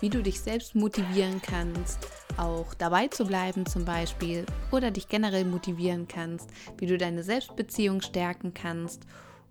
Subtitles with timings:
[0.00, 1.98] wie du dich selbst motivieren kannst,
[2.36, 8.02] auch dabei zu bleiben zum Beispiel, oder dich generell motivieren kannst, wie du deine Selbstbeziehung
[8.02, 9.06] stärken kannst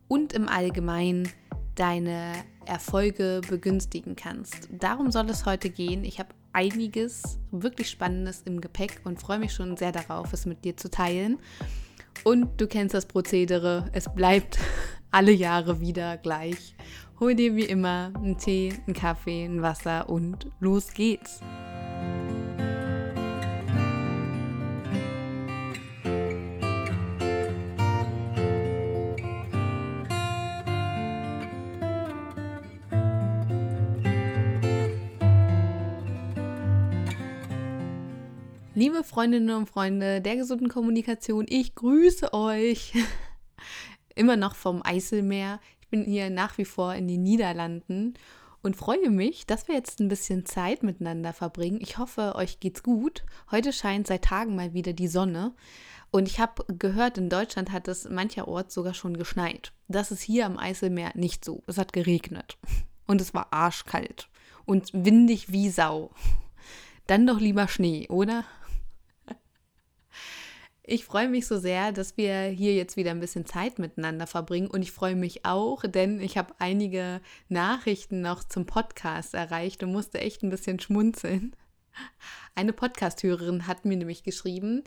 [0.08, 1.30] und im Allgemeinen
[1.76, 2.34] deine
[2.66, 4.70] Erfolge begünstigen kannst.
[4.72, 6.04] Darum soll es heute gehen.
[6.04, 10.64] Ich habe einiges wirklich Spannendes im Gepäck und freue mich schon sehr darauf, es mit
[10.64, 11.38] dir zu teilen.
[12.24, 14.58] Und du kennst das Prozedere, es bleibt
[15.12, 16.76] alle Jahre wieder gleich.
[17.18, 21.40] Hol dir wie immer einen Tee, einen Kaffee, ein Wasser und los geht's.
[38.74, 42.92] Liebe Freundinnen und Freunde der gesunden Kommunikation, ich grüße euch.
[44.16, 45.62] Immer noch vom Eiselmeer.
[45.86, 48.16] Ich bin hier nach wie vor in den Niederlanden
[48.64, 51.78] und freue mich, dass wir jetzt ein bisschen Zeit miteinander verbringen.
[51.80, 53.24] Ich hoffe, euch geht's gut.
[53.52, 55.54] Heute scheint seit Tagen mal wieder die Sonne.
[56.10, 59.74] Und ich habe gehört, in Deutschland hat es mancherorts sogar schon geschneit.
[59.88, 61.62] Das ist hier am Eiselmeer nicht so.
[61.68, 62.58] Es hat geregnet.
[63.06, 64.28] Und es war arschkalt.
[64.66, 66.10] Und windig wie Sau.
[67.06, 68.46] Dann doch lieber Schnee, oder?
[70.88, 74.68] Ich freue mich so sehr, dass wir hier jetzt wieder ein bisschen Zeit miteinander verbringen
[74.68, 79.92] und ich freue mich auch, denn ich habe einige Nachrichten noch zum Podcast erreicht und
[79.92, 81.56] musste echt ein bisschen schmunzeln.
[82.54, 84.84] Eine Podcasthörerin hat mir nämlich geschrieben,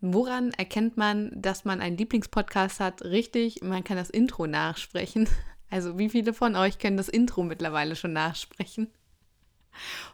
[0.00, 3.02] woran erkennt man, dass man einen Lieblingspodcast hat?
[3.02, 5.28] Richtig, man kann das Intro nachsprechen.
[5.70, 8.88] Also wie viele von euch können das Intro mittlerweile schon nachsprechen?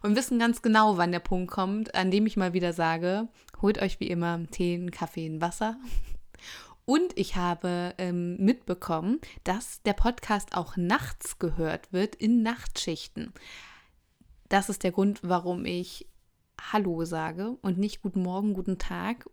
[0.03, 3.29] Und wissen ganz genau, wann der Punkt kommt, an dem ich mal wieder sage,
[3.61, 5.77] holt euch wie immer Tee, einen Kaffee, ein Wasser.
[6.85, 13.33] Und ich habe ähm, mitbekommen, dass der Podcast auch nachts gehört wird, in Nachtschichten.
[14.49, 16.09] Das ist der Grund, warum ich
[16.73, 19.29] Hallo sage und nicht Guten Morgen, Guten Tag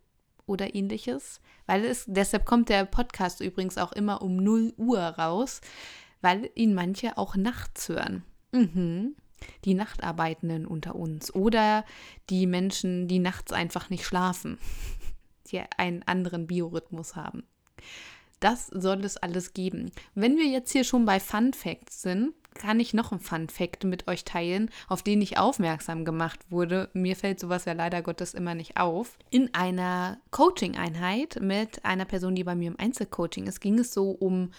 [0.45, 1.41] oder ähnliches.
[1.65, 5.61] Weil es, deshalb kommt der Podcast übrigens auch immer um 0 Uhr raus,
[6.21, 8.23] weil ihn manche auch nachts hören.
[8.51, 9.15] Mhm
[9.65, 11.85] die Nachtarbeitenden unter uns oder
[12.29, 14.57] die Menschen, die nachts einfach nicht schlafen,
[15.51, 17.43] die einen anderen Biorhythmus haben.
[18.39, 19.91] Das soll es alles geben.
[20.15, 23.83] Wenn wir jetzt hier schon bei Fun Facts sind, kann ich noch einen Fun Fact
[23.83, 26.89] mit euch teilen, auf den ich aufmerksam gemacht wurde.
[26.93, 29.17] Mir fällt sowas ja leider Gottes immer nicht auf.
[29.29, 34.11] In einer Coaching-Einheit mit einer Person, die bei mir im Einzelcoaching ist, ging es so
[34.11, 34.51] um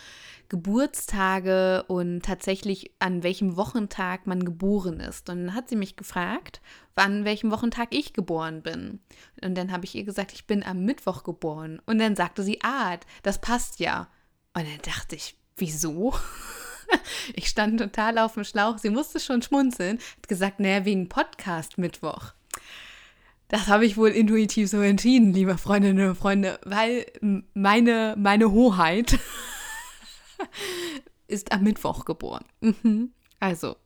[0.48, 5.28] Geburtstage und tatsächlich an welchem Wochentag man geboren ist.
[5.28, 6.60] Und dann hat sie mich gefragt,
[6.96, 9.00] an welchem Wochentag ich geboren bin.
[9.42, 11.80] Und dann habe ich ihr gesagt, ich bin am Mittwoch geboren.
[11.86, 14.08] Und dann sagte sie, ah, das passt ja.
[14.54, 16.14] Und dann dachte ich, wieso?
[17.34, 18.78] Ich stand total auf dem Schlauch.
[18.78, 19.98] Sie musste schon schmunzeln.
[19.98, 22.32] Hat gesagt, naja, wegen Podcast Mittwoch.
[23.48, 27.04] Das habe ich wohl intuitiv so entschieden, liebe Freundinnen und Freunde, weil
[27.52, 29.18] meine, meine Hoheit
[31.26, 32.44] ist am Mittwoch geboren.
[32.60, 33.12] Mhm.
[33.40, 33.76] Also,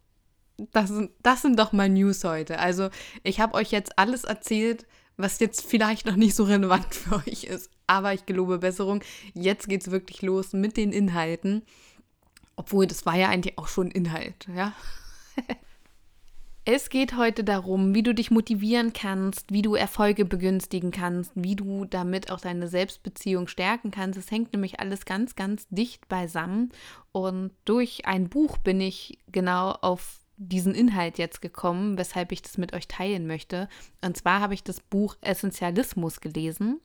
[0.73, 0.93] das,
[1.23, 2.59] das sind doch mal News heute.
[2.59, 2.91] Also,
[3.23, 4.87] ich habe euch jetzt alles erzählt,
[5.17, 7.71] was jetzt vielleicht noch nicht so relevant für euch ist.
[7.87, 9.03] Aber ich gelobe Besserung.
[9.33, 11.62] Jetzt geht es wirklich los mit den Inhalten.
[12.56, 14.73] Obwohl, das war ja eigentlich auch schon Inhalt, ja.
[16.67, 21.56] Es geht heute darum, wie du dich motivieren kannst, wie du Erfolge begünstigen kannst, wie
[21.56, 24.19] du damit auch deine Selbstbeziehung stärken kannst.
[24.19, 26.73] Es hängt nämlich alles ganz, ganz dicht beisammen.
[27.12, 32.57] Und durch ein Buch bin ich genau auf diesen Inhalt jetzt gekommen, weshalb ich das
[32.57, 33.69] mit euch teilen möchte.
[34.03, 36.81] Und zwar habe ich das Buch Essentialismus gelesen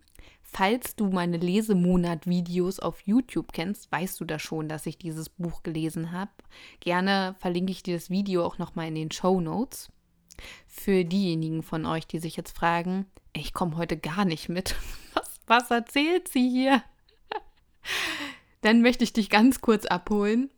[0.51, 5.63] Falls du meine Lesemonat-Videos auf YouTube kennst, weißt du da schon, dass ich dieses Buch
[5.63, 6.31] gelesen habe.
[6.79, 9.91] Gerne verlinke ich dir das Video auch nochmal in den Show Notes.
[10.67, 14.75] Für diejenigen von euch, die sich jetzt fragen, ich komme heute gar nicht mit.
[15.13, 16.83] Was, was erzählt sie hier?
[18.61, 20.49] Dann möchte ich dich ganz kurz abholen.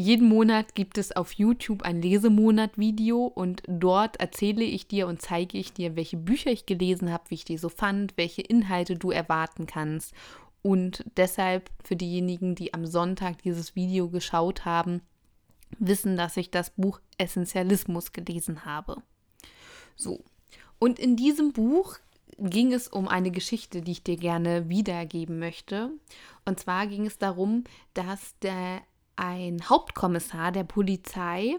[0.00, 5.58] Jeden Monat gibt es auf YouTube ein Lesemonat-Video und dort erzähle ich dir und zeige
[5.58, 9.10] ich dir, welche Bücher ich gelesen habe, wie ich die so fand, welche Inhalte du
[9.10, 10.14] erwarten kannst.
[10.62, 15.02] Und deshalb für diejenigen, die am Sonntag dieses Video geschaut haben,
[15.78, 19.02] wissen, dass ich das Buch Essentialismus gelesen habe.
[19.96, 20.24] So.
[20.78, 21.98] Und in diesem Buch
[22.38, 25.90] ging es um eine Geschichte, die ich dir gerne wiedergeben möchte.
[26.46, 28.80] Und zwar ging es darum, dass der,
[29.20, 31.56] ein Hauptkommissar der Polizei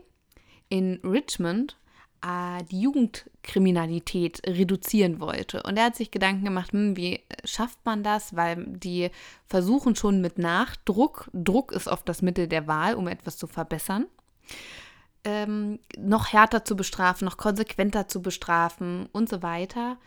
[0.67, 1.77] in Richmond
[2.25, 5.61] äh, die Jugendkriminalität reduzieren wollte.
[5.61, 8.35] Und er hat sich Gedanken gemacht, hm, wie schafft man das?
[8.35, 9.11] Weil die
[9.45, 14.07] versuchen schon mit Nachdruck, Druck ist oft das Mittel der Wahl, um etwas zu verbessern,
[15.23, 19.97] ähm, noch härter zu bestrafen, noch konsequenter zu bestrafen und so weiter.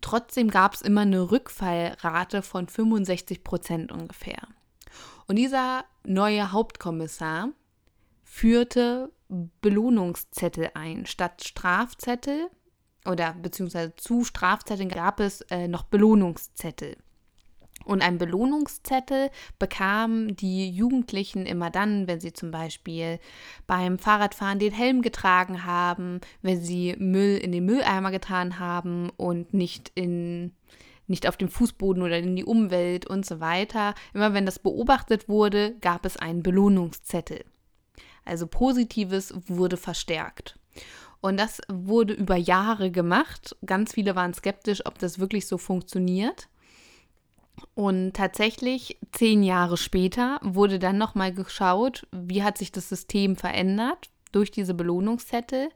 [0.00, 4.46] Trotzdem gab es immer eine Rückfallrate von 65 Prozent ungefähr.
[5.26, 7.48] Und dieser neue Hauptkommissar
[8.24, 11.06] führte Belohnungszettel ein.
[11.06, 12.48] Statt Strafzettel
[13.06, 16.96] oder beziehungsweise zu Strafzetteln gab es äh, noch Belohnungszettel.
[17.84, 23.18] Und ein Belohnungszettel bekamen die Jugendlichen immer dann, wenn sie zum Beispiel
[23.66, 29.52] beim Fahrradfahren den Helm getragen haben, wenn sie Müll in den Mülleimer getan haben und
[29.52, 30.52] nicht in
[31.12, 33.94] nicht auf dem Fußboden oder in die Umwelt und so weiter.
[34.14, 37.44] Immer wenn das beobachtet wurde, gab es einen Belohnungszettel.
[38.24, 40.58] Also Positives wurde verstärkt.
[41.20, 43.54] Und das wurde über Jahre gemacht.
[43.64, 46.48] Ganz viele waren skeptisch, ob das wirklich so funktioniert.
[47.74, 54.10] Und tatsächlich zehn Jahre später wurde dann nochmal geschaut, wie hat sich das System verändert
[54.32, 55.68] durch diese Belohnungszettel.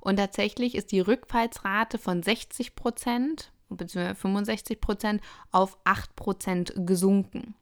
[0.00, 4.14] Und tatsächlich ist die Rückfallsrate von 60 Prozent bzw.
[4.14, 7.54] 65 Prozent auf 8 Prozent gesunken.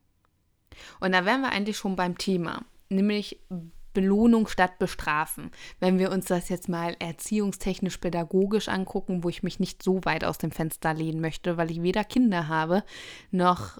[1.00, 3.40] Und da wären wir eigentlich schon beim Thema, nämlich
[3.96, 5.50] Belohnung statt Bestrafen.
[5.80, 10.22] Wenn wir uns das jetzt mal erziehungstechnisch pädagogisch angucken, wo ich mich nicht so weit
[10.22, 12.84] aus dem Fenster lehnen möchte, weil ich weder Kinder habe,
[13.30, 13.78] noch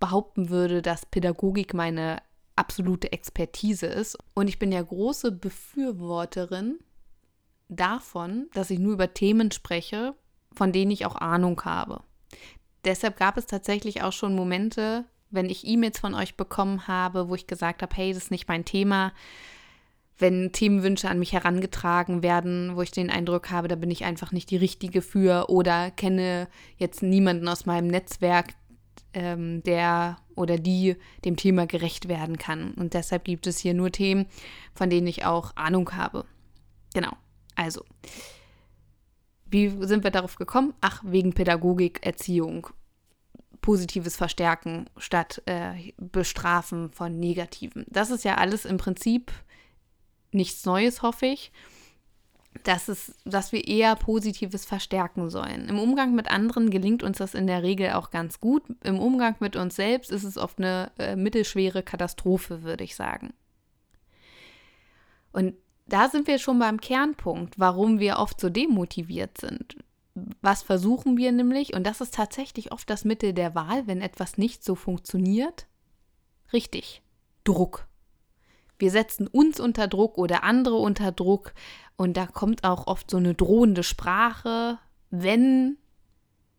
[0.00, 2.22] behaupten würde, dass Pädagogik meine
[2.56, 4.18] absolute Expertise ist.
[4.34, 6.80] Und ich bin ja große Befürworterin
[7.68, 10.16] davon, dass ich nur über Themen spreche,
[10.56, 12.00] von denen ich auch Ahnung habe.
[12.84, 17.34] Deshalb gab es tatsächlich auch schon Momente, wenn ich E-Mails von euch bekommen habe, wo
[17.34, 19.12] ich gesagt habe, hey, das ist nicht mein Thema,
[20.18, 24.32] wenn Themenwünsche an mich herangetragen werden, wo ich den Eindruck habe, da bin ich einfach
[24.32, 26.48] nicht die Richtige für oder kenne
[26.78, 28.54] jetzt niemanden aus meinem Netzwerk,
[29.12, 32.72] ähm, der oder die dem Thema gerecht werden kann.
[32.74, 34.26] Und deshalb gibt es hier nur Themen,
[34.74, 36.24] von denen ich auch Ahnung habe.
[36.94, 37.12] Genau.
[37.54, 37.84] Also,
[39.50, 40.74] wie sind wir darauf gekommen?
[40.80, 42.68] Ach, wegen Pädagogik, Erziehung.
[43.60, 47.84] Positives verstärken statt äh, bestrafen von Negativen.
[47.88, 49.32] Das ist ja alles im Prinzip
[50.30, 51.52] nichts Neues, hoffe ich.
[52.62, 55.68] Dass, es, dass wir eher Positives verstärken sollen.
[55.68, 58.62] Im Umgang mit anderen gelingt uns das in der Regel auch ganz gut.
[58.82, 63.34] Im Umgang mit uns selbst ist es oft eine äh, mittelschwere Katastrophe, würde ich sagen.
[65.32, 65.54] Und
[65.86, 69.76] da sind wir schon beim Kernpunkt, warum wir oft so demotiviert sind
[70.40, 74.38] was versuchen wir nämlich, und das ist tatsächlich oft das Mittel der Wahl, wenn etwas
[74.38, 75.66] nicht so funktioniert?
[76.52, 77.02] Richtig,
[77.44, 77.86] Druck.
[78.78, 81.52] Wir setzen uns unter Druck oder andere unter Druck
[81.96, 84.78] und da kommt auch oft so eine drohende Sprache,
[85.10, 85.76] wenn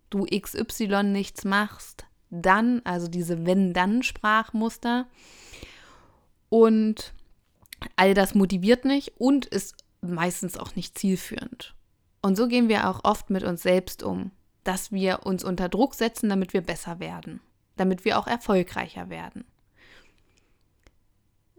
[0.10, 5.08] du XY nichts machst, dann, also diese Wenn-Dann-Sprachmuster.
[6.50, 7.14] Und
[7.96, 11.76] all das motiviert nicht und ist meistens auch nicht zielführend.
[12.22, 14.32] Und so gehen wir auch oft mit uns selbst um,
[14.64, 17.40] dass wir uns unter Druck setzen, damit wir besser werden,
[17.76, 19.46] damit wir auch erfolgreicher werden.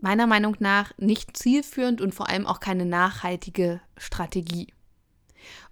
[0.01, 4.73] Meiner Meinung nach nicht zielführend und vor allem auch keine nachhaltige Strategie.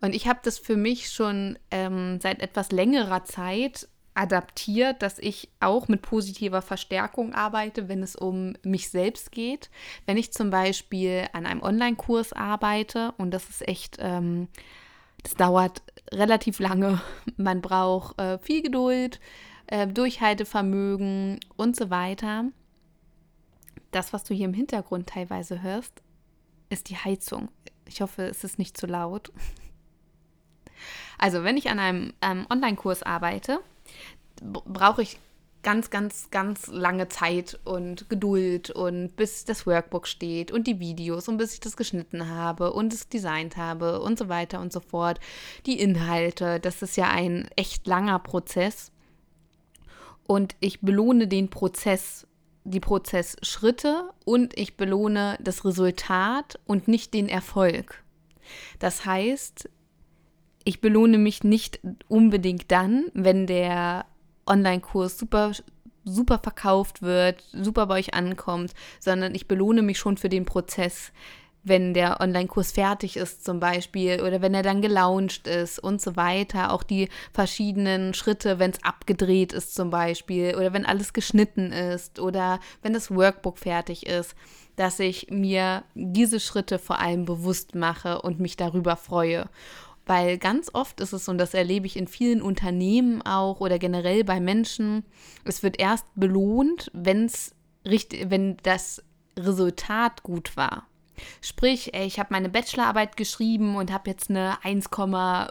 [0.01, 5.51] Und ich habe das für mich schon ähm, seit etwas längerer Zeit adaptiert, dass ich
[5.61, 9.71] auch mit positiver Verstärkung arbeite, wenn es um mich selbst geht.
[10.07, 14.49] Wenn ich zum Beispiel an einem Online-Kurs arbeite und das ist echt, ähm,
[15.23, 15.83] das dauert
[16.13, 17.01] relativ lange.
[17.37, 19.21] Man braucht äh, viel Geduld,
[19.67, 22.47] äh, Durchhaltevermögen und so weiter.
[23.91, 26.03] Das, was du hier im Hintergrund teilweise hörst,
[26.71, 27.49] ist die Heizung.
[27.87, 29.31] Ich hoffe, es ist nicht zu laut.
[31.19, 33.61] Also, wenn ich an einem ähm, Online-Kurs arbeite,
[34.43, 35.19] brauche ich
[35.67, 41.27] ganz, ganz, ganz lange Zeit und Geduld und bis das Workbook steht und die Videos
[41.27, 44.79] und bis ich das geschnitten habe und es designt habe und so weiter und so
[44.79, 45.19] fort.
[45.67, 48.93] Die Inhalte, das ist ja ein echt langer Prozess.
[50.25, 52.29] Und ich belohne den Prozess,
[52.63, 58.05] die Prozessschritte und ich belohne das Resultat und nicht den Erfolg.
[58.79, 59.69] Das heißt,
[60.63, 64.05] ich belohne mich nicht unbedingt dann, wenn der
[64.47, 65.53] Online-Kurs super
[66.07, 71.13] super verkauft wird, super bei euch ankommt, sondern ich belohne mich schon für den Prozess,
[71.67, 76.15] wenn der Online-Kurs fertig ist zum Beispiel oder wenn er dann gelauncht ist und so
[76.15, 76.73] weiter.
[76.73, 82.21] Auch die verschiedenen Schritte, wenn es abgedreht ist zum Beispiel oder wenn alles geschnitten ist
[82.21, 84.37] oder wenn das Workbook fertig ist,
[84.77, 89.49] dass ich mir diese Schritte vor allem bewusst mache und mich darüber freue.
[90.07, 94.23] Weil ganz oft ist es, und das erlebe ich in vielen Unternehmen auch oder generell
[94.23, 95.05] bei Menschen,
[95.45, 99.03] es wird erst belohnt, wenn's richtig, wenn das
[99.37, 100.87] Resultat gut war.
[101.41, 104.91] Sprich, ey, ich habe meine Bachelorarbeit geschrieben und habe jetzt eine 1,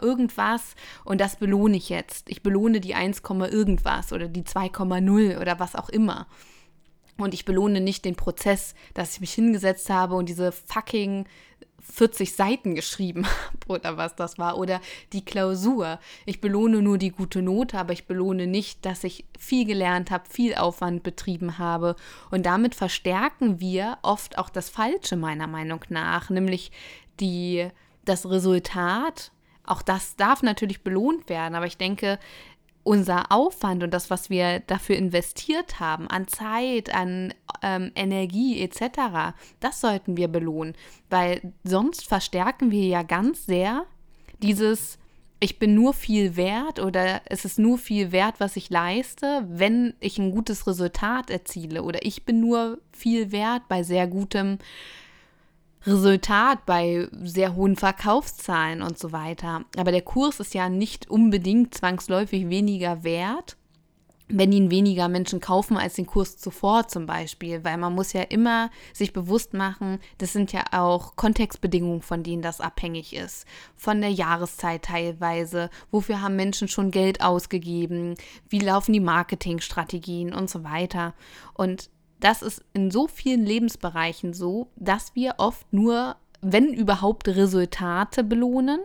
[0.00, 2.30] irgendwas und das belohne ich jetzt.
[2.30, 6.28] Ich belohne die 1, irgendwas oder die 2,0 oder was auch immer.
[7.18, 11.26] Und ich belohne nicht den Prozess, dass ich mich hingesetzt habe und diese fucking
[11.92, 14.80] 40 Seiten geschrieben habe oder was das war oder
[15.12, 15.98] die Klausur.
[16.24, 20.28] Ich belohne nur die gute Note, aber ich belohne nicht, dass ich viel gelernt habe,
[20.28, 21.96] viel Aufwand betrieben habe
[22.30, 26.70] und damit verstärken wir oft auch das Falsche meiner Meinung nach, nämlich
[27.20, 27.68] die
[28.04, 29.32] das Resultat.
[29.64, 32.18] Auch das darf natürlich belohnt werden, aber ich denke,
[32.86, 39.34] unser Aufwand und das, was wir dafür investiert haben, an Zeit, an ähm, Energie etc.,
[39.58, 40.74] das sollten wir belohnen,
[41.10, 43.86] weil sonst verstärken wir ja ganz sehr
[44.40, 44.98] dieses,
[45.40, 49.94] ich bin nur viel wert oder es ist nur viel wert, was ich leiste, wenn
[49.98, 54.58] ich ein gutes Resultat erziele oder ich bin nur viel wert bei sehr gutem
[55.86, 59.64] Resultat bei sehr hohen Verkaufszahlen und so weiter.
[59.76, 63.56] Aber der Kurs ist ja nicht unbedingt zwangsläufig weniger wert,
[64.28, 68.22] wenn ihn weniger Menschen kaufen als den Kurs zuvor zum Beispiel, weil man muss ja
[68.22, 74.00] immer sich bewusst machen, das sind ja auch Kontextbedingungen, von denen das abhängig ist, von
[74.00, 78.14] der Jahreszeit teilweise, wofür haben Menschen schon Geld ausgegeben,
[78.48, 81.14] wie laufen die Marketingstrategien und so weiter.
[81.54, 88.24] Und das ist in so vielen Lebensbereichen so, dass wir oft nur, wenn überhaupt, Resultate
[88.24, 88.80] belohnen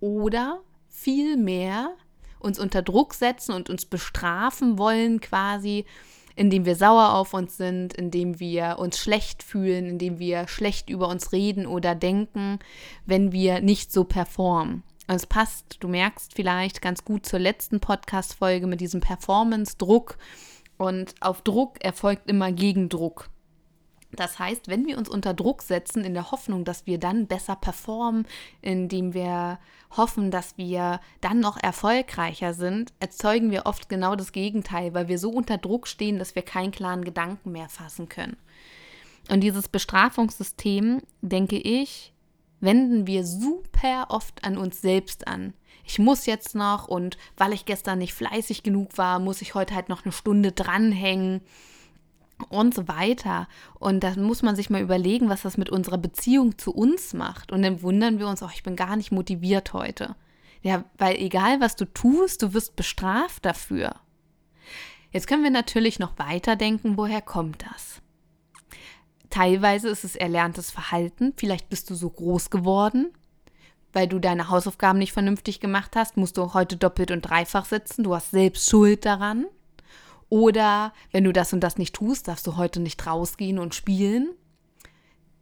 [0.00, 1.90] oder vielmehr
[2.38, 5.84] uns unter Druck setzen und uns bestrafen wollen quasi,
[6.36, 11.08] indem wir sauer auf uns sind, indem wir uns schlecht fühlen, indem wir schlecht über
[11.08, 12.58] uns reden oder denken,
[13.06, 14.82] wenn wir nicht so performen.
[15.08, 20.18] Und es passt, du merkst vielleicht ganz gut zur letzten Podcast-Folge mit diesem Performance-Druck,
[20.78, 23.28] und auf Druck erfolgt immer Gegendruck.
[24.12, 27.56] Das heißt, wenn wir uns unter Druck setzen, in der Hoffnung, dass wir dann besser
[27.56, 28.26] performen,
[28.62, 29.58] indem wir
[29.96, 35.18] hoffen, dass wir dann noch erfolgreicher sind, erzeugen wir oft genau das Gegenteil, weil wir
[35.18, 38.36] so unter Druck stehen, dass wir keinen klaren Gedanken mehr fassen können.
[39.28, 42.12] Und dieses Bestrafungssystem, denke ich,
[42.60, 45.52] wenden wir super oft an uns selbst an
[45.86, 49.74] ich muss jetzt noch und weil ich gestern nicht fleißig genug war, muss ich heute
[49.74, 51.40] halt noch eine Stunde dranhängen
[52.48, 53.48] und so weiter.
[53.78, 57.52] Und da muss man sich mal überlegen, was das mit unserer Beziehung zu uns macht.
[57.52, 60.16] Und dann wundern wir uns, oh, ich bin gar nicht motiviert heute.
[60.60, 63.94] Ja, weil egal was du tust, du wirst bestraft dafür.
[65.12, 68.02] Jetzt können wir natürlich noch weiterdenken, woher kommt das?
[69.30, 73.12] Teilweise ist es erlerntes Verhalten, vielleicht bist du so groß geworden,
[73.92, 78.04] weil du deine Hausaufgaben nicht vernünftig gemacht hast, musst du heute doppelt und dreifach sitzen.
[78.04, 79.46] Du hast selbst Schuld daran.
[80.28, 84.34] Oder wenn du das und das nicht tust, darfst du heute nicht rausgehen und spielen.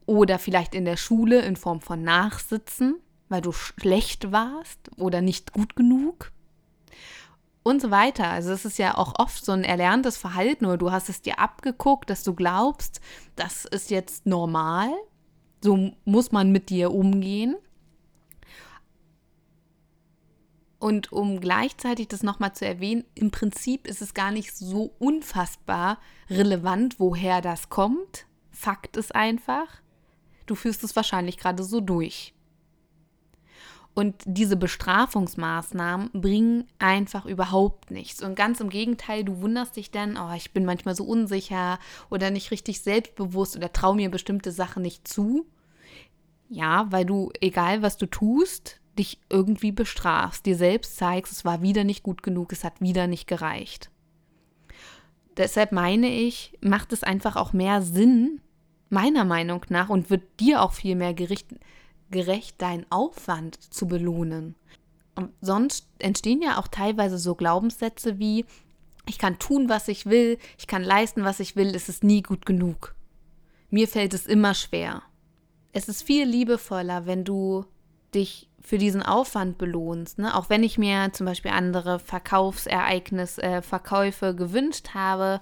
[0.06, 2.96] Oder vielleicht in der Schule in Form von Nachsitzen,
[3.28, 6.30] weil du schlecht warst oder nicht gut genug.
[7.64, 8.28] Und so weiter.
[8.28, 11.38] Also es ist ja auch oft so ein erlerntes Verhalten oder du hast es dir
[11.38, 13.00] abgeguckt, dass du glaubst,
[13.36, 14.90] das ist jetzt normal.
[15.62, 17.56] So muss man mit dir umgehen.
[20.78, 25.98] Und um gleichzeitig das nochmal zu erwähnen, im Prinzip ist es gar nicht so unfassbar
[26.28, 28.26] relevant, woher das kommt.
[28.50, 29.80] Fakt ist einfach,
[30.44, 32.34] du führst es wahrscheinlich gerade so durch.
[33.94, 38.22] Und diese Bestrafungsmaßnahmen bringen einfach überhaupt nichts.
[38.22, 41.78] Und ganz im Gegenteil, du wunderst dich dann, oh, ich bin manchmal so unsicher
[42.10, 45.46] oder nicht richtig selbstbewusst oder traue mir bestimmte Sachen nicht zu.
[46.48, 51.62] Ja, weil du, egal was du tust, dich irgendwie bestrafst, dir selbst zeigst, es war
[51.62, 53.90] wieder nicht gut genug, es hat wieder nicht gereicht.
[55.36, 58.40] Deshalb meine ich, macht es einfach auch mehr Sinn,
[58.90, 61.48] meiner Meinung nach, und wird dir auch viel mehr gericht,
[62.14, 64.54] gerecht, deinen Aufwand zu belohnen.
[65.14, 68.46] Und sonst entstehen ja auch teilweise so Glaubenssätze wie,
[69.06, 72.22] ich kann tun, was ich will, ich kann leisten, was ich will, es ist nie
[72.22, 72.94] gut genug.
[73.68, 75.02] Mir fällt es immer schwer.
[75.72, 77.66] Es ist viel liebevoller, wenn du
[78.14, 80.18] dich für diesen Aufwand belohnst.
[80.18, 80.34] Ne?
[80.34, 85.40] Auch wenn ich mir zum Beispiel andere Verkaufsereignisse, äh, Verkäufe gewünscht habe,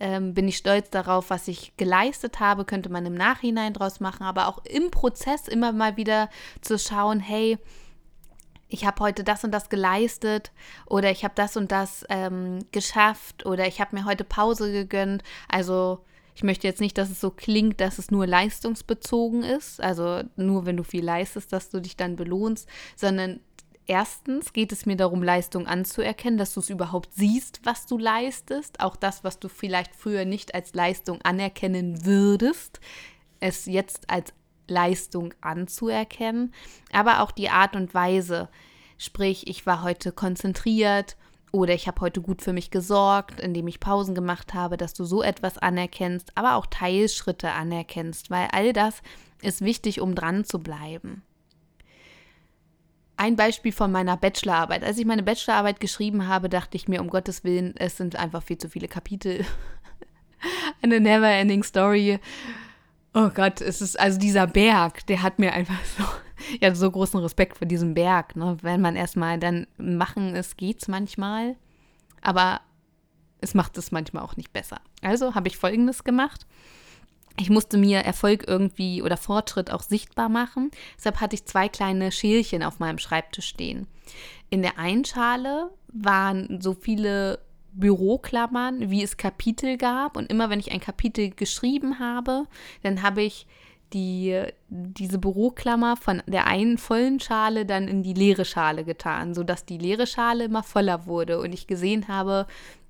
[0.00, 4.24] ähm, bin ich stolz darauf, was ich geleistet habe, könnte man im Nachhinein draus machen,
[4.24, 6.28] aber auch im Prozess immer mal wieder
[6.62, 7.58] zu schauen, hey,
[8.68, 10.52] ich habe heute das und das geleistet
[10.86, 15.22] oder ich habe das und das ähm, geschafft oder ich habe mir heute Pause gegönnt.
[15.48, 16.04] Also
[16.34, 20.64] ich möchte jetzt nicht, dass es so klingt, dass es nur leistungsbezogen ist, also nur
[20.64, 23.40] wenn du viel leistest, dass du dich dann belohnst, sondern
[23.90, 28.78] erstens geht es mir darum, Leistung anzuerkennen, dass du es überhaupt siehst, was du leistest,
[28.78, 32.78] auch das, was du vielleicht früher nicht als Leistung anerkennen würdest,
[33.40, 34.32] es jetzt als
[34.68, 36.54] Leistung anzuerkennen,
[36.92, 38.48] aber auch die Art und Weise,
[38.96, 41.16] sprich, ich war heute konzentriert
[41.50, 45.04] oder ich habe heute gut für mich gesorgt, indem ich Pausen gemacht habe, dass du
[45.04, 49.02] so etwas anerkennst, aber auch Teilschritte anerkennst, weil all das
[49.42, 51.24] ist wichtig, um dran zu bleiben.
[53.20, 54.82] Ein Beispiel von meiner Bachelorarbeit.
[54.82, 58.42] Als ich meine Bachelorarbeit geschrieben habe, dachte ich mir, um Gottes Willen, es sind einfach
[58.42, 59.44] viel zu viele Kapitel.
[60.82, 62.18] Eine never-ending Story.
[63.12, 66.04] Oh Gott, es ist also dieser Berg, der hat mir einfach so,
[66.62, 68.36] ja, so großen Respekt vor diesem Berg.
[68.36, 68.56] Ne?
[68.62, 71.56] Wenn man erstmal dann machen ist, geht's manchmal.
[72.22, 72.62] Aber
[73.42, 74.80] es macht es manchmal auch nicht besser.
[75.02, 76.46] Also habe ich folgendes gemacht.
[77.40, 80.70] Ich musste mir Erfolg irgendwie oder Fortschritt auch sichtbar machen.
[80.98, 83.86] Deshalb hatte ich zwei kleine Schälchen auf meinem Schreibtisch stehen.
[84.50, 87.38] In der einen Schale waren so viele
[87.72, 90.18] Büroklammern, wie es Kapitel gab.
[90.18, 92.44] Und immer wenn ich ein Kapitel geschrieben habe,
[92.82, 93.46] dann habe ich
[93.94, 99.64] die, diese Büroklammer von der einen vollen Schale dann in die leere Schale getan, sodass
[99.64, 102.46] die leere Schale immer voller wurde und ich gesehen habe,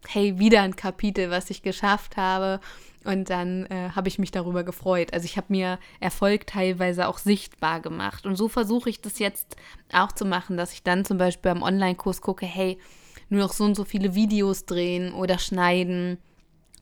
[0.08, 2.60] hey, wieder ein Kapitel, was ich geschafft habe.
[3.04, 5.14] Und dann äh, habe ich mich darüber gefreut.
[5.14, 8.26] Also ich habe mir Erfolg teilweise auch sichtbar gemacht.
[8.26, 9.56] Und so versuche ich das jetzt
[9.92, 12.78] auch zu machen, dass ich dann zum Beispiel beim Online-Kurs gucke, hey,
[13.30, 16.18] nur noch so und so viele Videos drehen oder schneiden.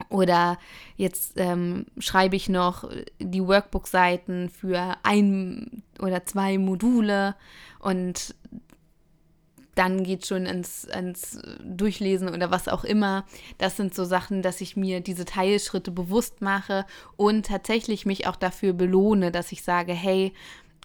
[0.09, 0.59] Oder
[0.96, 7.35] jetzt ähm, schreibe ich noch die Workbook-Seiten für ein oder zwei Module
[7.81, 8.35] und
[9.78, 13.24] dann geht schon ins, ins Durchlesen oder was auch immer.
[13.58, 16.84] Das sind so Sachen, dass ich mir diese Teilschritte bewusst mache
[17.16, 20.32] und tatsächlich mich auch dafür belohne, dass ich sage, hey,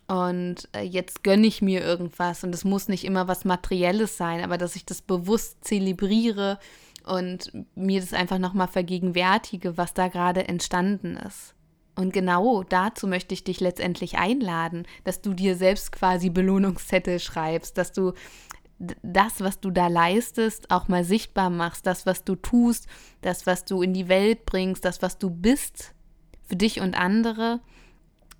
[0.08, 4.43] und äh, jetzt gönne ich mir irgendwas und es muss nicht immer was Materielles sein,
[4.43, 6.60] aber dass ich das bewusst zelebriere
[7.06, 11.56] und mir das einfach nochmal vergegenwärtige, was da gerade entstanden ist.
[11.95, 17.77] Und genau dazu möchte ich dich letztendlich einladen, dass du dir selbst quasi Belohnungszettel schreibst,
[17.77, 18.13] dass du
[19.02, 22.88] das, was du da leistest, auch mal sichtbar machst, das, was du tust,
[23.22, 25.93] das, was du in die Welt bringst, das, was du bist,
[26.48, 27.62] für dich und andere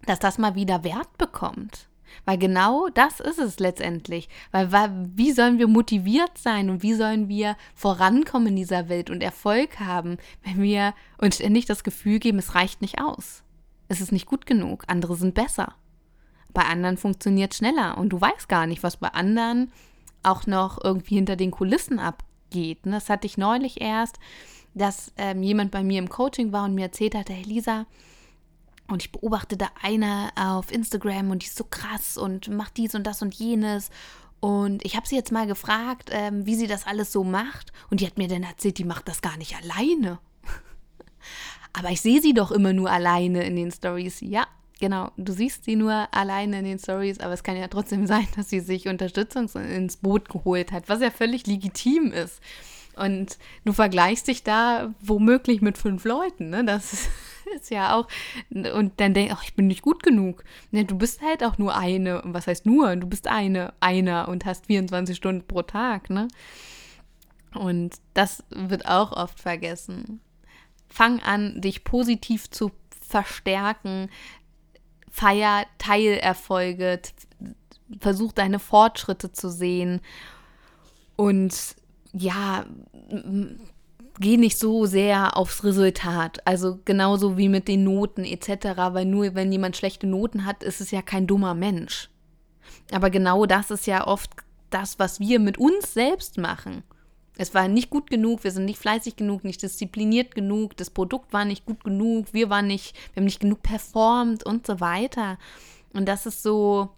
[0.06, 1.88] dass das mal wieder Wert bekommt.
[2.25, 4.29] Weil genau das ist es letztendlich.
[4.51, 9.10] Weil, weil, wie sollen wir motiviert sein und wie sollen wir vorankommen in dieser Welt
[9.10, 13.43] und Erfolg haben, wenn wir uns ständig das Gefühl geben, es reicht nicht aus.
[13.88, 15.73] Es ist nicht gut genug, andere sind besser.
[16.53, 19.71] Bei anderen funktioniert schneller und du weißt gar nicht, was bei anderen
[20.23, 22.79] auch noch irgendwie hinter den Kulissen abgeht.
[22.83, 24.19] Das hatte ich neulich erst,
[24.73, 27.86] dass ähm, jemand bei mir im Coaching war und mir erzählt hatte, hey Lisa,
[28.88, 32.95] und ich beobachte da eine auf Instagram und die ist so krass und macht dies
[32.95, 33.89] und das und jenes.
[34.39, 37.71] Und ich habe sie jetzt mal gefragt, ähm, wie sie das alles so macht.
[37.89, 40.19] Und die hat mir dann erzählt, die macht das gar nicht alleine.
[41.73, 44.19] Aber ich sehe sie doch immer nur alleine in den Stories.
[44.19, 44.45] Ja,
[44.83, 45.11] genau.
[45.15, 48.49] Du siehst sie nur alleine in den Stories, aber es kann ja trotzdem sein, dass
[48.49, 52.41] sie sich Unterstützung ins Boot geholt hat, was ja völlig legitim ist.
[52.97, 56.49] Und du vergleichst dich da womöglich mit fünf Leuten.
[56.49, 56.65] Ne?
[56.65, 57.07] Das
[57.55, 58.09] ist, ja auch.
[58.49, 60.43] Und dann denkst ach, ich bin nicht gut genug.
[60.71, 62.21] Ne, du bist halt auch nur eine.
[62.25, 62.97] Was heißt nur?
[62.97, 66.09] Du bist eine, einer und hast 24 Stunden pro Tag.
[66.09, 66.27] Ne?
[67.55, 70.19] Und das wird auch oft vergessen.
[70.89, 72.71] Fang an, dich positiv zu
[73.13, 74.09] verstärken.
[75.13, 76.99] Feier Teilerfolge.
[77.99, 80.02] Versuch deine Fortschritte zu sehen.
[81.15, 81.76] Und
[82.13, 82.65] ja,
[84.19, 86.45] geh nicht so sehr aufs Resultat.
[86.47, 88.65] Also genauso wie mit den Noten etc.
[88.76, 92.10] Weil nur wenn jemand schlechte Noten hat, ist es ja kein dummer Mensch.
[92.91, 94.32] Aber genau das ist ja oft
[94.71, 96.82] das, was wir mit uns selbst machen.
[97.37, 101.33] Es war nicht gut genug, wir sind nicht fleißig genug, nicht diszipliniert genug, das Produkt
[101.33, 105.39] war nicht gut genug, wir waren nicht, wir haben nicht genug performt und so weiter.
[105.93, 106.89] Und das ist so,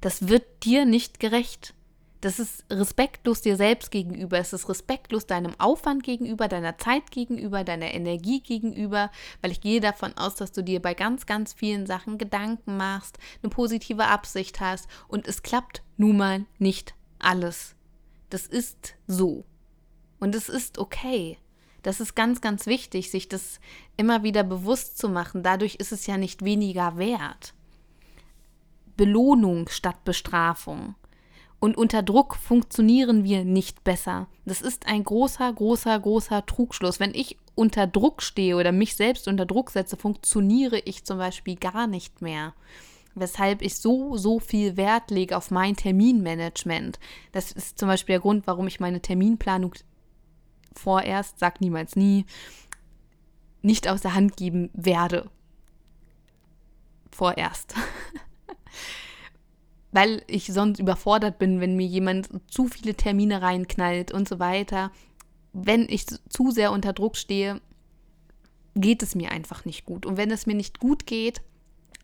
[0.00, 1.74] das wird dir nicht gerecht.
[2.20, 4.38] Das ist respektlos dir selbst gegenüber.
[4.38, 9.80] Es ist respektlos deinem Aufwand gegenüber, deiner Zeit gegenüber, deiner Energie gegenüber, weil ich gehe
[9.80, 14.60] davon aus, dass du dir bei ganz, ganz vielen Sachen Gedanken machst, eine positive Absicht
[14.60, 17.76] hast und es klappt nun mal nicht alles.
[18.30, 19.44] Das ist so.
[20.20, 21.38] Und es ist okay.
[21.82, 23.60] Das ist ganz, ganz wichtig, sich das
[23.96, 25.42] immer wieder bewusst zu machen.
[25.42, 27.54] Dadurch ist es ja nicht weniger wert.
[28.96, 30.96] Belohnung statt Bestrafung.
[31.60, 34.28] Und unter Druck funktionieren wir nicht besser.
[34.44, 37.00] Das ist ein großer, großer, großer Trugschluss.
[37.00, 41.56] Wenn ich unter Druck stehe oder mich selbst unter Druck setze, funktioniere ich zum Beispiel
[41.56, 42.54] gar nicht mehr.
[43.20, 46.98] Weshalb ich so, so viel Wert lege auf mein Terminmanagement.
[47.32, 49.74] Das ist zum Beispiel der Grund, warum ich meine Terminplanung
[50.74, 52.24] vorerst, sag niemals nie,
[53.62, 55.30] nicht aus der Hand geben werde.
[57.10, 57.74] Vorerst.
[59.92, 64.90] Weil ich sonst überfordert bin, wenn mir jemand zu viele Termine reinknallt und so weiter
[65.52, 67.60] wenn ich zu sehr unter Druck stehe,
[68.74, 70.06] geht es mir einfach nicht gut.
[70.06, 71.42] Und wenn es mir nicht gut geht,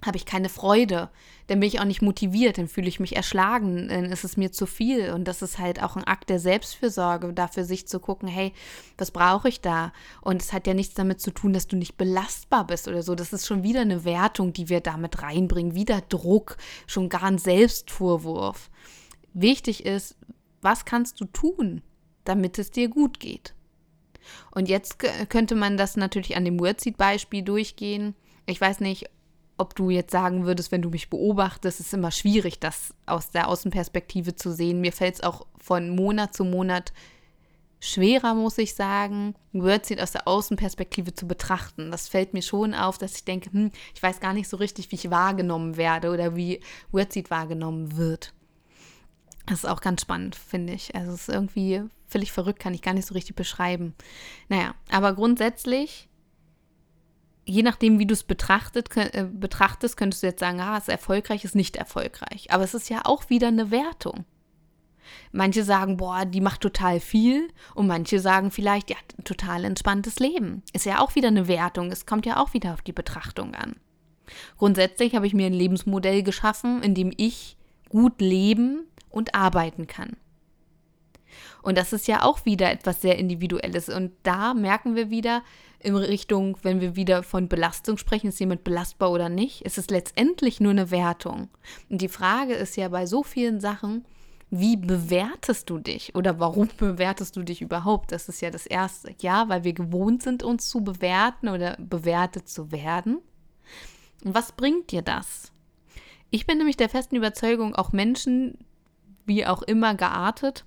[0.05, 1.11] habe ich keine Freude,
[1.47, 4.53] dann bin ich auch nicht motiviert, dann fühle ich mich erschlagen, dann ist es mir
[4.53, 5.13] zu viel.
[5.13, 8.53] Und das ist halt auch ein Akt der Selbstfürsorge, dafür sich zu gucken, hey,
[8.99, 9.93] was brauche ich da?
[10.21, 13.15] Und es hat ja nichts damit zu tun, dass du nicht belastbar bist oder so.
[13.15, 17.39] Das ist schon wieder eine Wertung, die wir damit reinbringen, wieder Druck, schon gar ein
[17.39, 18.71] Selbstvorwurf.
[19.33, 20.17] Wichtig ist,
[20.61, 21.83] was kannst du tun?
[22.25, 23.55] damit es dir gut geht.
[24.51, 28.15] Und jetzt könnte man das natürlich an dem Wordseed-Beispiel durchgehen.
[28.47, 29.11] Ich weiß nicht,
[29.57, 33.49] ob du jetzt sagen würdest, wenn du mich beobachtest, ist immer schwierig, das aus der
[33.49, 34.81] Außenperspektive zu sehen.
[34.81, 36.93] Mir fällt es auch von Monat zu Monat
[37.81, 41.91] schwerer, muss ich sagen, Wordseed aus der Außenperspektive zu betrachten.
[41.91, 44.91] Das fällt mir schon auf, dass ich denke, hm, ich weiß gar nicht so richtig,
[44.91, 46.61] wie ich wahrgenommen werde oder wie
[46.93, 48.33] Wordseed wahrgenommen wird.
[49.47, 50.95] Das ist auch ganz spannend, finde ich.
[50.95, 53.95] Also es ist irgendwie völlig verrückt, kann ich gar nicht so richtig beschreiben.
[54.49, 56.09] Naja, aber grundsätzlich,
[57.45, 61.45] je nachdem, wie du es betrachtet, äh, betrachtest, könntest du jetzt sagen, ah, ist erfolgreich,
[61.45, 62.51] ist nicht erfolgreich.
[62.51, 64.25] Aber es ist ja auch wieder eine Wertung.
[65.33, 70.63] Manche sagen, boah, die macht total viel und manche sagen vielleicht, ja, total entspanntes Leben.
[70.73, 73.77] Ist ja auch wieder eine Wertung, es kommt ja auch wieder auf die Betrachtung an.
[74.57, 77.57] Grundsätzlich habe ich mir ein Lebensmodell geschaffen, in dem ich
[77.91, 80.17] gut leben und arbeiten kann.
[81.63, 83.89] Und das ist ja auch wieder etwas sehr Individuelles.
[83.89, 85.43] Und da merken wir wieder
[85.85, 89.89] in Richtung, wenn wir wieder von Belastung sprechen, ist jemand belastbar oder nicht, ist es
[89.89, 91.49] letztendlich nur eine Wertung.
[91.91, 94.05] Und die Frage ist ja bei so vielen Sachen,
[94.51, 98.13] wie bewertest du dich oder warum bewertest du dich überhaupt?
[98.13, 99.15] Das ist ja das Erste.
[99.21, 103.19] Ja, weil wir gewohnt sind, uns zu bewerten oder bewertet zu werden.
[104.25, 105.53] Und was bringt dir das?
[106.31, 108.59] Ich bin nämlich der festen Überzeugung, auch Menschen,
[109.27, 110.65] wie auch immer geartet,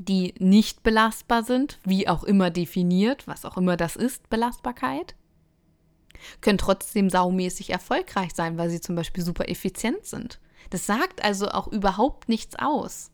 [0.00, 5.14] die nicht belastbar sind, wie auch immer definiert, was auch immer das ist, Belastbarkeit,
[6.40, 10.40] können trotzdem saumäßig erfolgreich sein, weil sie zum Beispiel super effizient sind.
[10.70, 13.10] Das sagt also auch überhaupt nichts aus.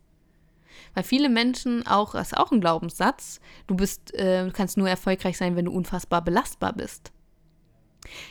[0.94, 5.36] Weil viele Menschen auch, das ist auch ein Glaubenssatz, du bist, äh, kannst nur erfolgreich
[5.36, 7.10] sein, wenn du unfassbar belastbar bist.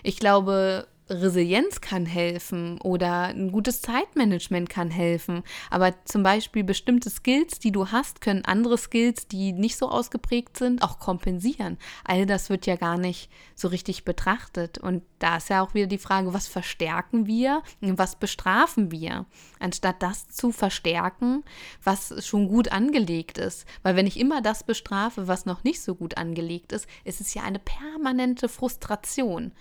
[0.02, 5.44] Ich glaube, Resilienz kann helfen oder ein gutes Zeitmanagement kann helfen.
[5.70, 10.58] Aber zum Beispiel bestimmte Skills, die du hast, können andere Skills, die nicht so ausgeprägt
[10.58, 11.78] sind, auch kompensieren.
[12.04, 14.80] All das wird ja gar nicht so richtig betrachtet.
[14.80, 19.26] Und da ist ja auch wieder die Frage, was verstärken wir und was bestrafen wir,
[19.60, 21.44] anstatt das zu verstärken,
[21.84, 23.65] was schon gut angelegt ist.
[23.84, 27.34] Weil wenn ich immer das bestrafe, was noch nicht so gut angelegt ist, ist es
[27.36, 29.52] ja eine permanente Frustration.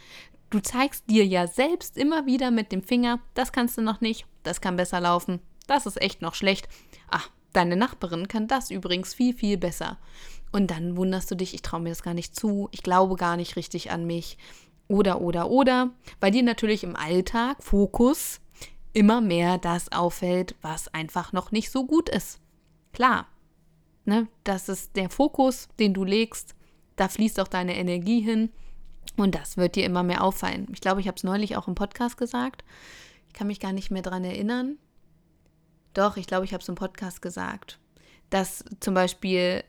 [0.55, 4.25] Du zeigst dir ja selbst immer wieder mit dem Finger, das kannst du noch nicht,
[4.45, 6.69] das kann besser laufen, das ist echt noch schlecht.
[7.11, 9.99] Ach, deine Nachbarin kann das übrigens viel, viel besser.
[10.53, 13.37] Und dann wunderst du dich, ich traue mir das gar nicht zu, ich glaube gar
[13.37, 14.39] nicht richtig an mich.
[14.87, 15.91] Oder, oder, oder,
[16.21, 18.41] weil dir natürlich im Alltag, Fokus,
[18.93, 22.39] immer mehr das auffällt, was einfach noch nicht so gut ist.
[22.93, 23.27] Klar,
[24.05, 26.55] ne, das ist der Fokus, den du legst,
[26.95, 28.51] da fließt auch deine Energie hin
[29.17, 30.67] und das wird dir immer mehr auffallen.
[30.73, 32.65] Ich glaube, ich habe es neulich auch im Podcast gesagt.
[33.29, 34.79] Ich kann mich gar nicht mehr daran erinnern.
[35.93, 37.79] Doch, ich glaube, ich habe es im Podcast gesagt,
[38.31, 39.63] dass zum Beispiel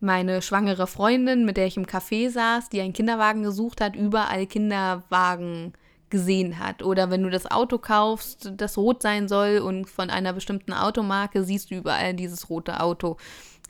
[0.00, 4.46] meine schwangere Freundin, mit der ich im Café saß, die einen Kinderwagen gesucht hat, überall
[4.46, 5.72] Kinderwagen
[6.10, 6.82] gesehen hat.
[6.82, 11.42] Oder wenn du das Auto kaufst, das rot sein soll und von einer bestimmten Automarke,
[11.42, 13.16] siehst du überall dieses rote Auto.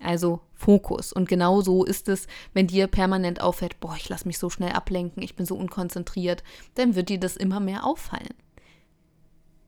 [0.02, 1.12] Also Fokus.
[1.12, 4.72] Und genau so ist es, wenn dir permanent auffällt, boah, ich lasse mich so schnell
[4.72, 6.42] ablenken, ich bin so unkonzentriert,
[6.74, 8.34] dann wird dir das immer mehr auffallen.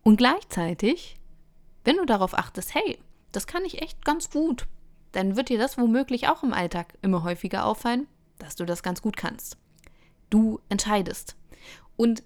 [0.03, 1.19] Und gleichzeitig,
[1.85, 2.99] wenn du darauf achtest, hey,
[3.33, 4.67] das kann ich echt ganz gut,
[5.13, 8.07] dann wird dir das womöglich auch im Alltag immer häufiger auffallen,
[8.39, 9.57] dass du das ganz gut kannst.
[10.31, 11.37] Du entscheidest.
[11.97, 12.23] Und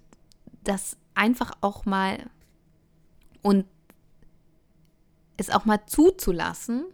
[0.63, 2.29] das einfach auch mal
[3.41, 3.65] und
[5.37, 6.85] es auch mal zuzulassen,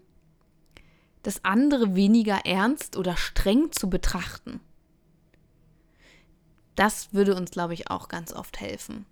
[1.25, 4.59] das andere weniger ernst oder streng zu betrachten.
[6.75, 9.05] Das würde uns, glaube ich, auch ganz oft helfen.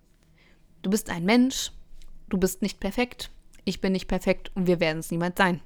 [0.82, 1.72] Du bist ein Mensch,
[2.28, 3.30] du bist nicht perfekt,
[3.64, 5.60] ich bin nicht perfekt und wir werden es niemals sein.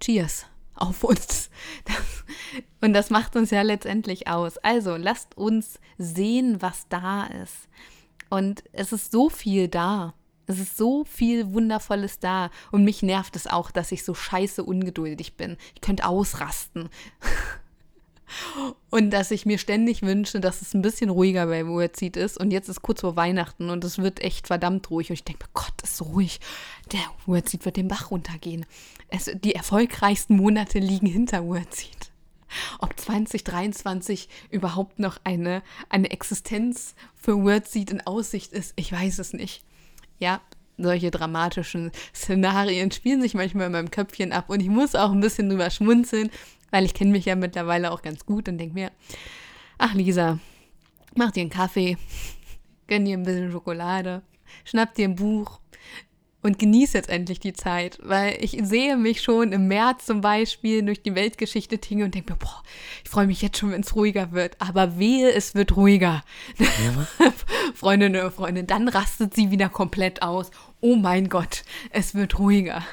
[0.00, 1.50] Cheers auf uns.
[1.84, 2.24] Das,
[2.80, 4.58] und das macht uns ja letztendlich aus.
[4.58, 7.68] Also lasst uns sehen, was da ist.
[8.30, 10.14] Und es ist so viel da.
[10.46, 12.50] Es ist so viel Wundervolles da.
[12.70, 15.56] Und mich nervt es auch, dass ich so scheiße ungeduldig bin.
[15.74, 16.88] Ich könnte ausrasten.
[18.90, 22.38] Und dass ich mir ständig wünsche, dass es ein bisschen ruhiger bei Wordseed ist.
[22.38, 25.10] Und jetzt ist kurz vor Weihnachten und es wird echt verdammt ruhig.
[25.10, 26.40] Und ich denke mir, Gott, ist so ruhig.
[26.92, 28.66] Der Wordseed wird den Bach runtergehen.
[29.08, 32.10] Es, die erfolgreichsten Monate liegen hinter Wordseed.
[32.78, 39.32] Ob 2023 überhaupt noch eine, eine Existenz für Wordseed in Aussicht ist, ich weiß es
[39.32, 39.64] nicht.
[40.18, 40.40] Ja,
[40.76, 45.20] solche dramatischen Szenarien spielen sich manchmal in meinem Köpfchen ab und ich muss auch ein
[45.20, 46.30] bisschen drüber schmunzeln,
[46.70, 48.90] weil ich kenne mich ja mittlerweile auch ganz gut und denke mir,
[49.78, 50.38] ach Lisa,
[51.14, 51.96] mach dir einen Kaffee,
[52.88, 54.22] gönn dir ein bisschen Schokolade,
[54.64, 55.60] schnapp dir ein Buch
[56.44, 60.82] und genieße jetzt endlich die Zeit, weil ich sehe mich schon im März zum Beispiel
[60.84, 62.62] durch die Weltgeschichte tinge und denke mir, boah,
[63.02, 66.22] ich freue mich jetzt schon, wenn es ruhiger wird, aber wehe, es wird ruhiger.
[66.58, 67.32] Ja.
[67.74, 70.50] Freundin oder Freundin, dann rastet sie wieder komplett aus.
[70.80, 72.84] Oh mein Gott, es wird ruhiger.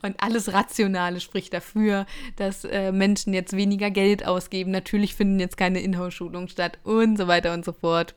[0.00, 4.70] Und alles Rationale spricht dafür, dass äh, Menschen jetzt weniger Geld ausgeben.
[4.70, 8.14] Natürlich finden jetzt keine Inhouse-Schulungen statt und so weiter und so fort.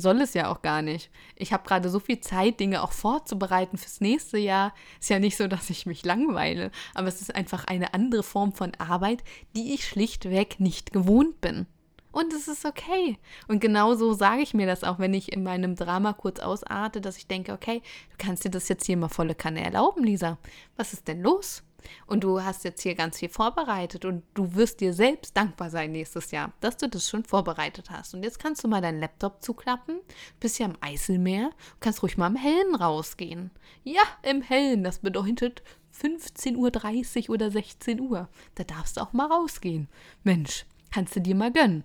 [0.00, 1.10] Soll es ja auch gar nicht.
[1.36, 4.74] Ich habe gerade so viel Zeit, Dinge auch vorzubereiten fürs nächste Jahr.
[5.00, 8.52] Ist ja nicht so, dass ich mich langweile, aber es ist einfach eine andere Form
[8.52, 9.24] von Arbeit,
[9.56, 11.66] die ich schlichtweg nicht gewohnt bin.
[12.10, 13.18] Und es ist okay.
[13.48, 17.18] Und genauso sage ich mir das auch, wenn ich in meinem Drama kurz ausarte, dass
[17.18, 20.38] ich denke, okay, du kannst dir das jetzt hier mal volle Kanne erlauben, Lisa.
[20.76, 21.62] Was ist denn los?
[22.06, 25.92] Und du hast jetzt hier ganz viel vorbereitet und du wirst dir selbst dankbar sein
[25.92, 28.14] nächstes Jahr, dass du das schon vorbereitet hast.
[28.14, 30.00] Und jetzt kannst du mal deinen Laptop zuklappen,
[30.40, 33.50] bist ja am Eiselmeer, kannst ruhig mal im Hellen rausgehen.
[33.84, 35.62] Ja, im Hellen, das bedeutet
[36.00, 38.28] 15.30 Uhr oder 16 Uhr.
[38.54, 39.88] Da darfst du auch mal rausgehen.
[40.24, 41.84] Mensch, kannst du dir mal gönnen.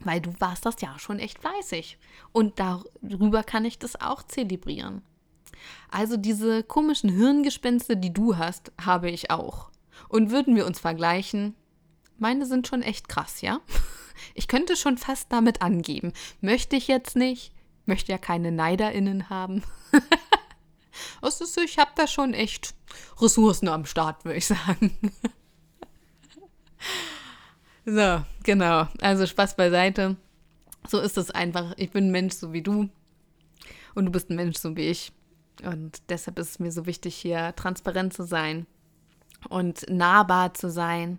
[0.00, 1.98] Weil du warst das Jahr schon echt fleißig.
[2.32, 5.02] Und darüber kann ich das auch zelebrieren.
[5.90, 9.70] Also diese komischen Hirngespinste, die du hast, habe ich auch.
[10.08, 11.54] Und würden wir uns vergleichen,
[12.18, 13.60] meine sind schon echt krass, ja?
[14.34, 16.14] Ich könnte schon fast damit angeben.
[16.40, 17.52] Möchte ich jetzt nicht.
[17.84, 19.62] Möchte ja keine NeiderInnen haben.
[21.20, 22.74] Was ist so, ich habe da schon echt
[23.20, 24.96] Ressourcen am Start, würde ich sagen.
[27.84, 28.88] so, genau.
[29.02, 30.16] Also Spaß beiseite.
[30.88, 31.74] So ist es einfach.
[31.76, 32.88] Ich bin ein Mensch so wie du.
[33.94, 35.12] Und du bist ein Mensch so wie ich.
[35.64, 38.66] Und deshalb ist es mir so wichtig, hier transparent zu sein
[39.48, 41.18] und nahbar zu sein.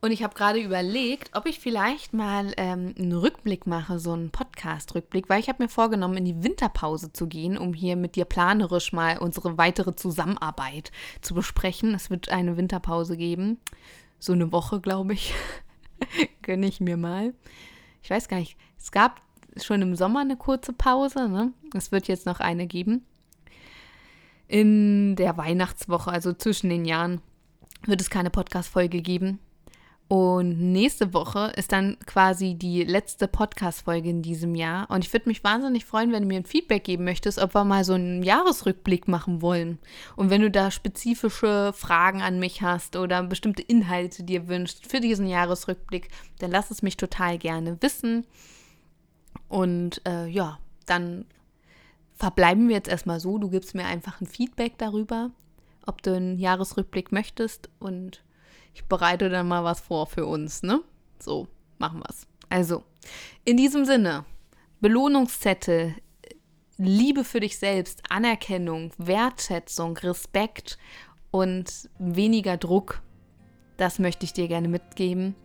[0.00, 4.30] Und ich habe gerade überlegt, ob ich vielleicht mal ähm, einen Rückblick mache, so einen
[4.30, 8.26] Podcast-Rückblick, weil ich habe mir vorgenommen, in die Winterpause zu gehen, um hier mit dir
[8.26, 11.94] planerisch mal unsere weitere Zusammenarbeit zu besprechen.
[11.94, 13.58] Es wird eine Winterpause geben.
[14.18, 15.32] So eine Woche, glaube ich.
[16.42, 17.32] Gönne ich mir mal.
[18.02, 18.58] Ich weiß gar nicht.
[18.78, 19.22] Es gab
[19.56, 21.30] schon im Sommer eine kurze Pause.
[21.30, 21.54] Ne?
[21.74, 23.06] Es wird jetzt noch eine geben
[24.54, 27.20] in der Weihnachtswoche, also zwischen den Jahren,
[27.86, 29.40] wird es keine Podcast-Folge geben.
[30.06, 34.88] Und nächste Woche ist dann quasi die letzte Podcast-Folge in diesem Jahr.
[34.90, 37.64] Und ich würde mich wahnsinnig freuen, wenn du mir ein Feedback geben möchtest, ob wir
[37.64, 39.80] mal so einen Jahresrückblick machen wollen.
[40.14, 45.00] Und wenn du da spezifische Fragen an mich hast oder bestimmte Inhalte dir wünschst für
[45.00, 48.24] diesen Jahresrückblick, dann lass es mich total gerne wissen.
[49.48, 51.24] Und äh, ja, dann
[52.14, 53.38] verbleiben wir jetzt erstmal so.
[53.38, 55.30] Du gibst mir einfach ein Feedback darüber,
[55.86, 58.22] ob du einen Jahresrückblick möchtest und
[58.74, 60.80] ich bereite dann mal was vor für uns, ne?
[61.18, 61.48] So,
[61.78, 62.26] machen wir es.
[62.48, 62.82] Also,
[63.44, 64.24] in diesem Sinne,
[64.80, 65.94] Belohnungszettel,
[66.76, 70.76] Liebe für dich selbst, Anerkennung, Wertschätzung, Respekt
[71.30, 73.00] und weniger Druck,
[73.76, 75.36] das möchte ich dir gerne mitgeben.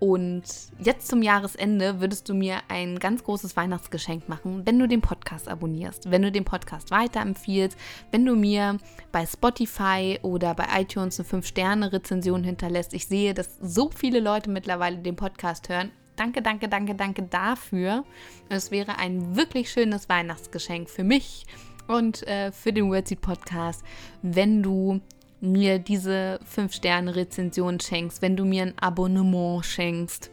[0.00, 0.44] Und
[0.78, 5.46] jetzt zum Jahresende würdest du mir ein ganz großes Weihnachtsgeschenk machen, wenn du den Podcast
[5.46, 7.76] abonnierst, wenn du den Podcast weiterempfiehlst,
[8.10, 8.78] wenn du mir
[9.12, 12.94] bei Spotify oder bei iTunes eine 5-Sterne-Rezension hinterlässt.
[12.94, 15.90] Ich sehe, dass so viele Leute mittlerweile den Podcast hören.
[16.16, 18.04] Danke, danke, danke, danke dafür.
[18.48, 21.44] Es wäre ein wirklich schönes Weihnachtsgeschenk für mich
[21.88, 23.84] und äh, für den Wordseed Podcast,
[24.22, 25.02] wenn du
[25.40, 30.30] mir diese 5-Sterne-Rezension schenkst, wenn du mir ein Abonnement schenkst.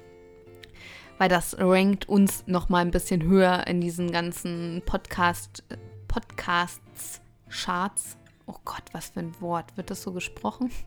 [1.18, 5.64] Weil das rankt uns nochmal ein bisschen höher in diesen ganzen Podcast,
[6.08, 8.18] Podcasts, Charts.
[8.46, 9.76] Oh Gott, was für ein Wort.
[9.78, 10.72] Wird das so gesprochen?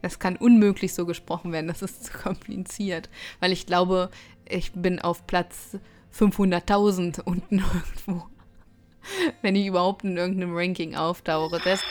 [0.00, 3.10] Das kann unmöglich so gesprochen werden, das ist zu kompliziert.
[3.40, 4.10] Weil ich glaube,
[4.48, 5.76] ich bin auf Platz
[6.18, 7.58] 500.000 unten
[8.06, 8.26] irgendwo.
[9.42, 11.60] Wenn ich überhaupt in irgendeinem Ranking auftauche.
[11.62, 11.82] Das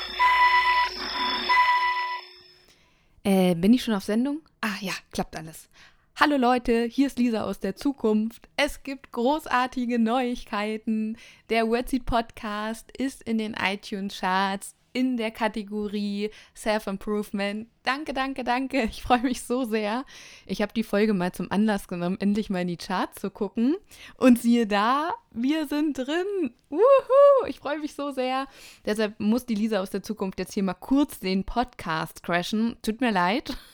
[3.30, 4.42] äh, bin ich schon auf Sendung?
[4.60, 5.70] Ah ja, klappt alles.
[6.16, 8.50] Hallo Leute, hier ist Lisa aus der Zukunft.
[8.58, 11.16] Es gibt großartige Neuigkeiten.
[11.52, 17.68] Der Wordseed Podcast ist in den iTunes Charts in der Kategorie Self-Improvement.
[17.84, 18.84] Danke, danke, danke.
[18.92, 20.06] Ich freue mich so sehr.
[20.46, 23.76] Ich habe die Folge mal zum Anlass genommen, endlich mal in die Charts zu gucken.
[24.18, 26.54] Und siehe da, wir sind drin.
[26.70, 27.48] Wuhu!
[27.48, 28.48] Ich freue mich so sehr.
[28.86, 32.78] Deshalb muss die Lisa aus der Zukunft jetzt hier mal kurz den Podcast crashen.
[32.82, 33.56] Tut mir leid.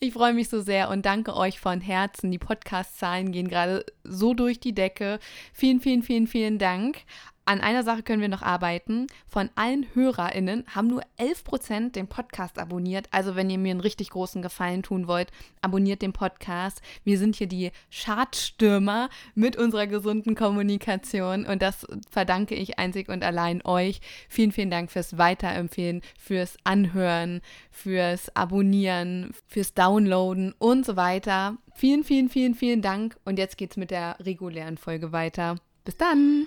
[0.00, 2.30] Ich freue mich so sehr und danke euch von Herzen.
[2.30, 5.18] Die Podcast-Zahlen gehen gerade so durch die Decke.
[5.52, 6.98] Vielen, vielen, vielen, vielen Dank.
[7.46, 9.06] An einer Sache können wir noch arbeiten.
[9.26, 13.06] Von allen HörerInnen haben nur 11% den Podcast abonniert.
[13.10, 15.30] Also, wenn ihr mir einen richtig großen Gefallen tun wollt,
[15.60, 16.80] abonniert den Podcast.
[17.04, 23.22] Wir sind hier die Schadstürmer mit unserer gesunden Kommunikation und das verdanke ich einzig und
[23.22, 24.00] allein euch.
[24.30, 31.58] Vielen, vielen Dank fürs Weiterempfehlen, fürs Anhören, fürs Abonnieren, fürs Downloaden und so weiter.
[31.74, 33.18] Vielen, vielen, vielen, vielen Dank.
[33.26, 35.56] Und jetzt geht's mit der regulären Folge weiter.
[35.84, 36.46] Bis dann!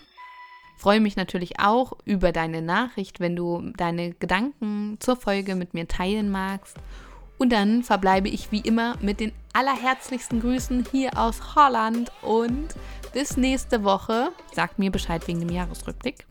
[0.78, 5.88] Freue mich natürlich auch über deine Nachricht, wenn du deine Gedanken zur Folge mit mir
[5.88, 6.78] teilen magst.
[7.40, 12.68] Und dann verbleibe ich wie immer mit den allerherzlichsten Grüßen hier aus Holland und
[13.12, 14.30] bis nächste Woche.
[14.54, 16.26] Sag mir Bescheid wegen dem Jahresrückblick.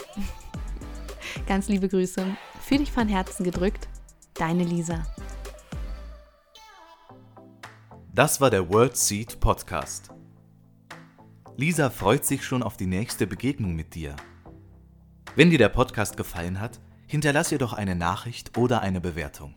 [1.47, 2.25] Ganz liebe Grüße.
[2.61, 3.89] Fühl dich von Herzen gedrückt.
[4.35, 5.05] Deine Lisa.
[8.15, 10.11] Das war der World Seed Podcast.
[11.57, 14.15] Lisa freut sich schon auf die nächste Begegnung mit dir.
[15.37, 19.55] Wenn dir der Podcast gefallen hat, hinterlass ihr doch eine Nachricht oder eine Bewertung.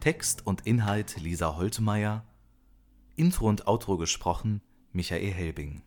[0.00, 2.24] Text und Inhalt Lisa Holtmeier,
[3.14, 5.82] Intro und Outro gesprochen Michael Helbing.